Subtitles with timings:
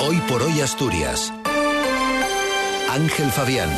[0.00, 1.32] Hoy por hoy Asturias.
[2.88, 3.68] Ángel Fabián.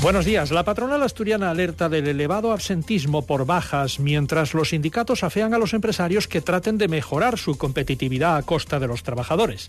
[0.00, 0.50] Buenos días.
[0.50, 5.74] La patronal asturiana alerta del elevado absentismo por bajas, mientras los sindicatos afean a los
[5.74, 9.68] empresarios que traten de mejorar su competitividad a costa de los trabajadores.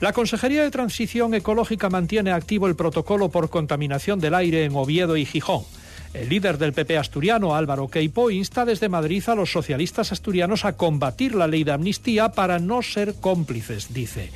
[0.00, 5.18] La Consejería de Transición Ecológica mantiene activo el protocolo por contaminación del aire en Oviedo
[5.18, 5.64] y Gijón.
[6.14, 10.76] El líder del PP asturiano, Álvaro Queipo, insta desde Madrid a los socialistas asturianos a
[10.76, 14.30] combatir la ley de amnistía para no ser cómplices, dice.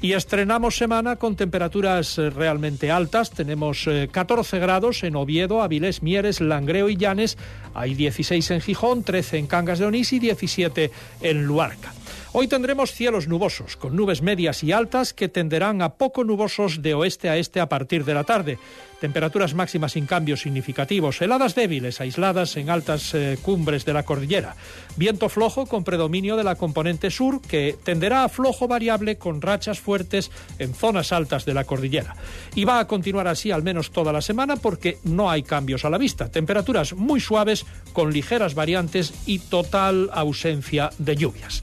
[0.00, 3.30] Y estrenamos semana con temperaturas eh, realmente altas.
[3.30, 7.38] Tenemos 14 eh, grados en Oviedo, Avilés, Mieres, Langreo y Llanes.
[7.74, 11.92] Hay 16 en Gijón, 13 en Cangas de Onís y 17 en Luarca.
[12.38, 16.92] Hoy tendremos cielos nubosos, con nubes medias y altas que tenderán a poco nubosos de
[16.92, 18.58] oeste a este a partir de la tarde.
[19.00, 24.54] Temperaturas máximas sin cambios significativos, heladas débiles aisladas en altas eh, cumbres de la cordillera.
[24.98, 29.80] Viento flojo con predominio de la componente sur que tenderá a flojo variable con rachas
[29.80, 32.16] fuertes en zonas altas de la cordillera.
[32.54, 35.90] Y va a continuar así al menos toda la semana porque no hay cambios a
[35.90, 36.30] la vista.
[36.30, 41.62] Temperaturas muy suaves con ligeras variantes y total ausencia de lluvias.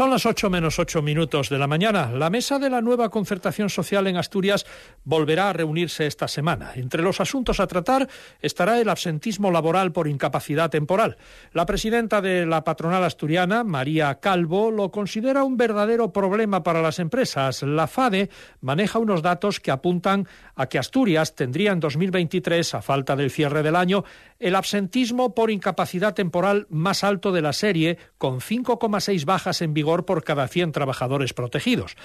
[0.00, 2.10] Son las 8 menos 8 minutos de la mañana.
[2.10, 4.64] La mesa de la nueva concertación social en Asturias
[5.04, 6.72] volverá a reunirse esta semana.
[6.76, 8.08] Entre los asuntos a tratar
[8.40, 11.18] estará el absentismo laboral por incapacidad temporal.
[11.52, 16.98] La presidenta de la patronal asturiana, María Calvo, lo considera un verdadero problema para las
[16.98, 17.62] empresas.
[17.62, 18.30] La FADE
[18.62, 23.62] maneja unos datos que apuntan a que Asturias tendría en 2023, a falta del cierre
[23.62, 24.04] del año,
[24.38, 29.89] el absentismo por incapacidad temporal más alto de la serie, con 5,6 bajas en vigor
[30.04, 31.96] por cada 100 trabajadores protegidos.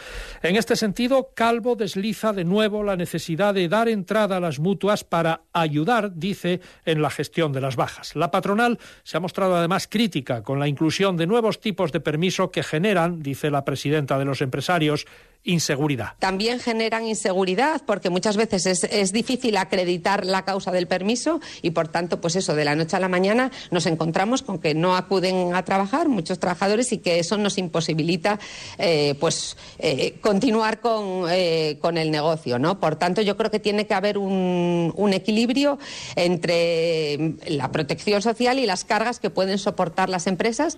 [0.41, 5.03] En este sentido, Calvo desliza de nuevo la necesidad de dar entrada a las mutuas
[5.03, 8.15] para ayudar, dice, en la gestión de las bajas.
[8.15, 12.51] La patronal se ha mostrado además crítica con la inclusión de nuevos tipos de permiso
[12.51, 15.05] que generan, dice la presidenta de los empresarios,
[15.45, 16.13] inseguridad.
[16.19, 21.69] También generan inseguridad porque muchas veces es, es, difícil acreditar la causa del permiso y
[21.69, 24.95] por tanto, pues eso, de la noche a la mañana nos encontramos con que no
[24.95, 28.39] acuden a trabajar muchos trabajadores y que eso nos imposibilita
[28.77, 32.79] eh, pues eh, continuar con, eh, con, el negocio, ¿no?
[32.79, 35.77] Por tanto, yo creo que tiene que haber un, un equilibrio
[36.15, 40.77] entre la protección social y las cargas que pueden soportar las empresas.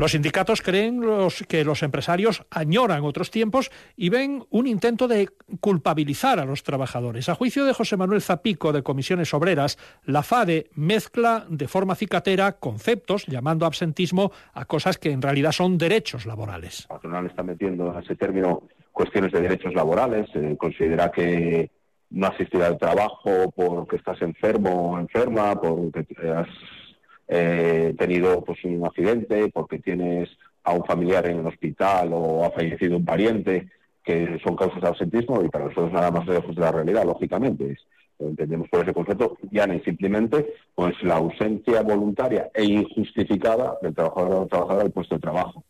[0.00, 1.02] Los sindicatos creen
[1.46, 5.28] que los empresarios añoran otros tiempos y ven un intento de
[5.60, 7.28] culpabilizar a los trabajadores.
[7.28, 12.52] A juicio de José Manuel Zapico de Comisiones Obreras, la FADE mezcla de forma cicatera
[12.52, 16.86] conceptos llamando absentismo a cosas que en realidad son derechos laborales.
[16.88, 18.62] La patronal está metiendo a ese término
[18.92, 21.70] cuestiones de derechos laborales, eh, considera que
[22.08, 26.48] no asistir al trabajo porque estás enfermo o enferma, porque has
[27.32, 30.28] eh, tenido pues, un accidente, porque tienes
[30.64, 33.68] a un familiar en el hospital o ha fallecido un pariente,
[34.04, 37.76] que son causas de absentismo y para nosotros nada más lejos de la realidad, lógicamente.
[38.18, 44.34] entendemos por ese concepto, ya ni simplemente pues la ausencia voluntaria e injustificada del trabajador
[44.34, 45.64] o trabajadora del puesto de trabajo.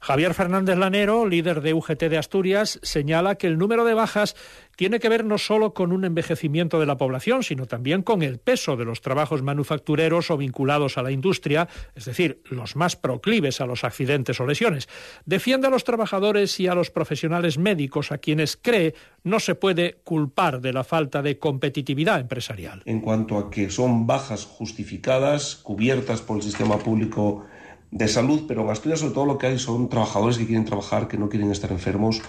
[0.00, 4.36] Javier Fernández Lanero, líder de UGT de Asturias, señala que el número de bajas
[4.76, 8.38] tiene que ver no solo con un envejecimiento de la población, sino también con el
[8.38, 13.60] peso de los trabajos manufactureros o vinculados a la industria, es decir, los más proclives
[13.60, 14.88] a los accidentes o lesiones.
[15.26, 18.94] Defiende a los trabajadores y a los profesionales médicos a quienes cree
[19.24, 22.82] no se puede culpar de la falta de competitividad empresarial.
[22.84, 27.46] En cuanto a que son bajas justificadas, cubiertas por el sistema público
[27.90, 31.08] de salud, pero en Asturias sobre todo lo que hay son trabajadores que quieren trabajar,
[31.08, 32.20] que no quieren estar enfermos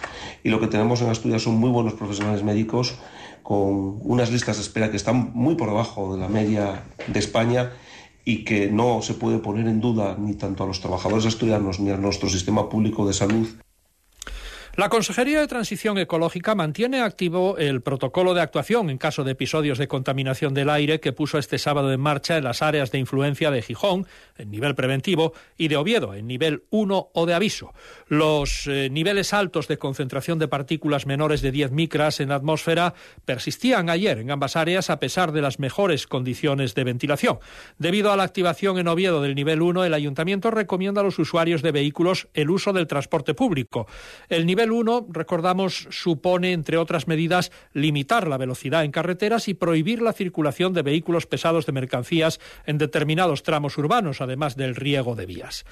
[0.43, 2.95] y lo que tenemos en Asturias son muy buenos profesionales médicos
[3.43, 7.71] con unas listas de espera que están muy por debajo de la media de España
[8.23, 11.89] y que no se puede poner en duda ni tanto a los trabajadores asturianos ni
[11.89, 13.47] a nuestro sistema público de salud
[14.79, 19.77] la Consejería de Transición Ecológica mantiene activo el protocolo de actuación en caso de episodios
[19.77, 23.51] de contaminación del aire que puso este sábado en marcha en las áreas de influencia
[23.51, 27.73] de Gijón, en nivel preventivo, y de Oviedo, en nivel 1 o de aviso.
[28.07, 32.93] Los eh, niveles altos de concentración de partículas menores de 10 micras en la atmósfera
[33.25, 37.39] persistían ayer en ambas áreas a pesar de las mejores condiciones de ventilación.
[37.79, 41.61] Debido a la activación en Oviedo del nivel 1, el Ayuntamiento recomienda a los usuarios
[41.63, 43.85] de vehículos el uso del transporte público.
[44.29, 49.53] El nivel nivel 1, recordamos, supone, entre otras medidas, limitar la velocidad en carreteras y
[49.53, 55.15] prohibir la circulación de vehículos pesados de mercancías en determinados tramos urbanos, además del riego
[55.15, 55.65] de vías.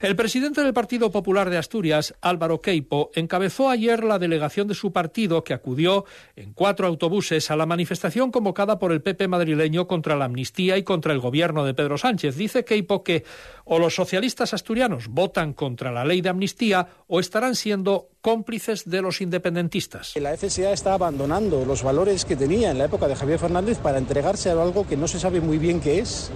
[0.00, 4.92] El presidente del Partido Popular de Asturias, Álvaro Queipo, encabezó ayer la delegación de su
[4.92, 6.04] partido que acudió
[6.36, 10.82] en cuatro autobuses a la manifestación convocada por el PP madrileño contra la amnistía y
[10.82, 12.36] contra el gobierno de Pedro Sánchez.
[12.36, 13.24] Dice Queipo que
[13.64, 19.02] o los socialistas asturianos votan contra la ley de amnistía o estarán siendo cómplices de
[19.02, 20.14] los independentistas.
[20.16, 23.98] La FSA está abandonando los valores que tenía en la época de Javier Fernández para
[23.98, 26.30] entregarse a algo que no se sabe muy bien qué es.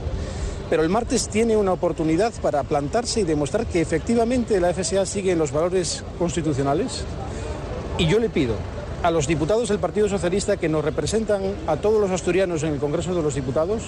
[0.68, 5.30] Pero el martes tiene una oportunidad para plantarse y demostrar que efectivamente la FSA sigue
[5.30, 7.04] en los valores constitucionales.
[7.98, 8.56] Y yo le pido
[9.04, 12.80] a los diputados del Partido Socialista que nos representan a todos los asturianos en el
[12.80, 13.82] Congreso de los Diputados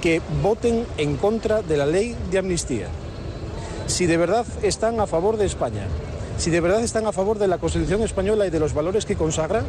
[0.00, 2.86] que voten en contra de la ley de amnistía.
[3.88, 5.88] Si de verdad están a favor de España,
[6.36, 9.16] si de verdad están a favor de la Constitución española y de los valores que
[9.16, 9.62] consagra,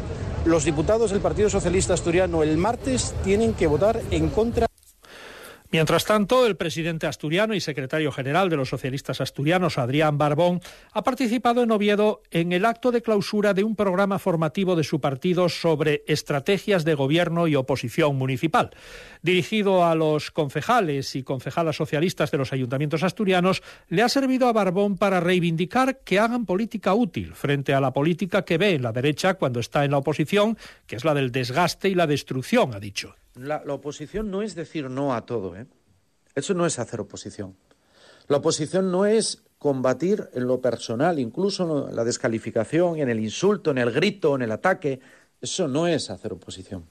[0.45, 4.67] los diputados del Partido Socialista Asturiano el martes tienen que votar en contra.
[5.73, 10.61] Mientras tanto, el presidente asturiano y secretario general de los socialistas asturianos, Adrián Barbón,
[10.91, 15.01] ha participado en Oviedo en el acto de clausura de un programa formativo de su
[15.01, 18.69] partido sobre estrategias de gobierno y oposición municipal.
[19.23, 24.53] Dirigido a los concejales y concejalas socialistas de los ayuntamientos asturianos, le ha servido a
[24.53, 28.91] Barbón para reivindicar que hagan política útil frente a la política que ve en la
[28.91, 30.55] derecha cuando está en la oposición,
[30.85, 33.15] que es la del desgaste y la destrucción, ha dicho.
[33.35, 35.65] La, la, oposición no es decir no a todo, ¿eh?
[36.35, 37.55] Eso no es hacer oposición.
[38.27, 43.71] La oposición no es combatir en lo personal, incluso en la descalificación, en el insulto,
[43.71, 44.99] en el grito, en el ataque.
[45.39, 46.85] Eso no es hacer oposición.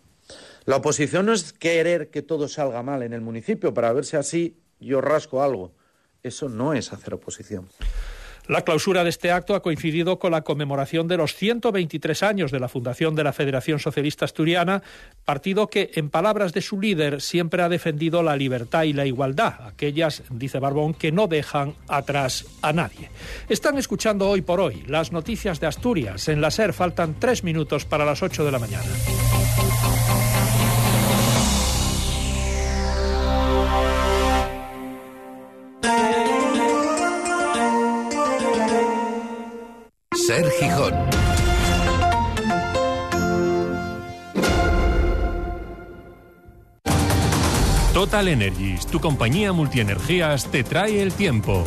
[0.64, 4.16] La oposición no es querer que todo salga mal en el municipio para ver si
[4.16, 5.72] así yo rasco algo.
[6.22, 7.68] Eso no es hacer oposición.
[8.48, 12.58] La clausura de este acto ha coincidido con la conmemoración de los 123 años de
[12.58, 14.82] la fundación de la Federación Socialista Asturiana,
[15.24, 19.66] partido que, en palabras de su líder, siempre ha defendido la libertad y la igualdad,
[19.66, 23.10] aquellas, dice Barbón, que no dejan atrás a nadie.
[23.48, 26.28] Están escuchando hoy por hoy las noticias de Asturias.
[26.28, 28.90] En la SER faltan tres minutos para las ocho de la mañana.
[40.26, 40.94] Ser Gijón.
[47.92, 51.64] Total Energies, tu compañía multienergías, te trae el tiempo.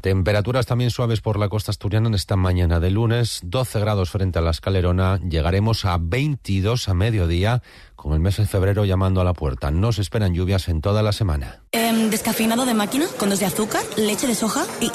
[0.00, 4.38] Temperaturas también suaves por la costa asturiana en esta mañana de lunes, 12 grados frente
[4.38, 7.62] a la escalerona, llegaremos a 22 a mediodía,
[7.96, 9.70] con el mes de febrero llamando a la puerta.
[9.70, 11.62] Nos esperan lluvias en toda la semana.
[11.72, 14.90] Eh, descafeinado de máquina, con dos de azúcar, leche de soja y, y